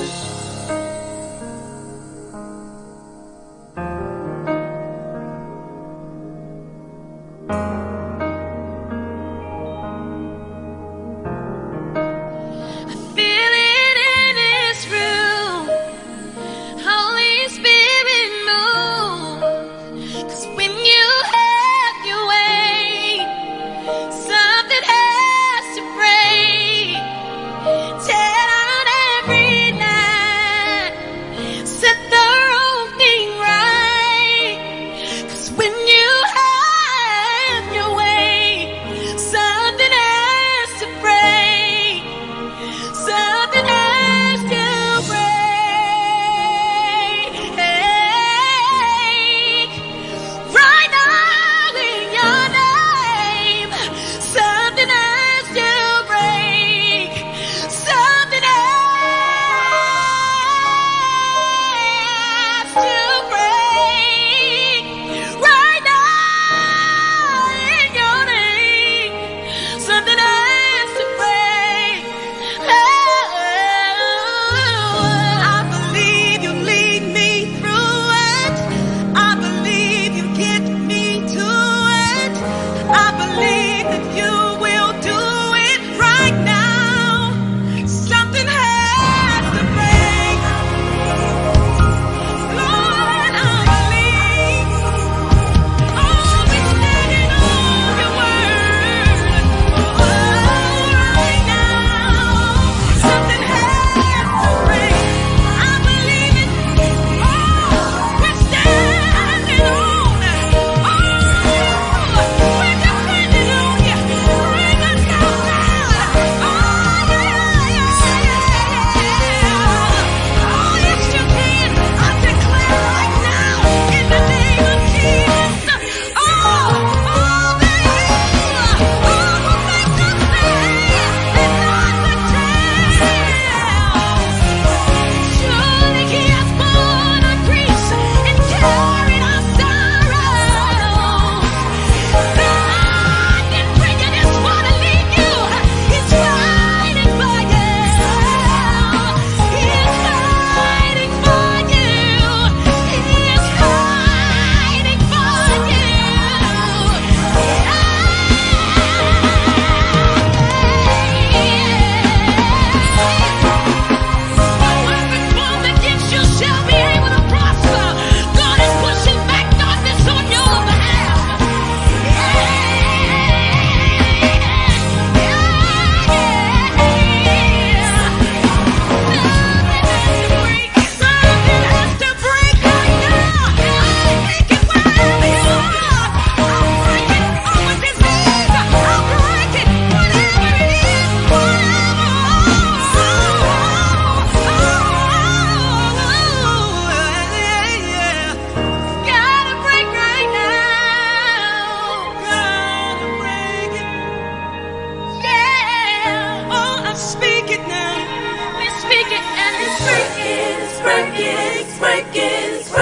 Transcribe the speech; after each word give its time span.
breaking, 0.00 0.29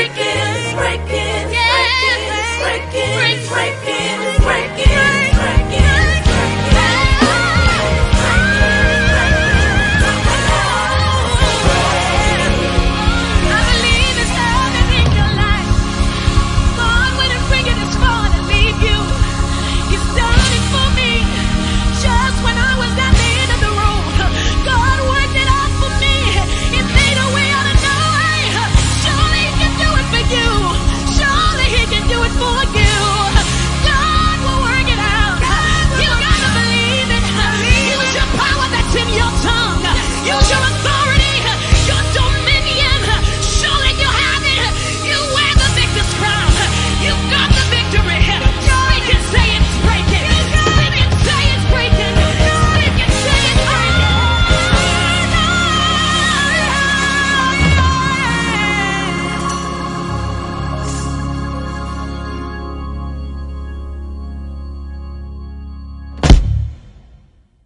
breaking. 0.00 0.29